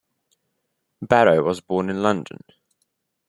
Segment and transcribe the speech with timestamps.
[1.01, 2.39] Barrow was born in London.